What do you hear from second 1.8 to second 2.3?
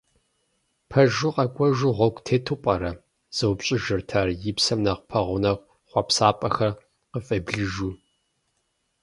гъуэгу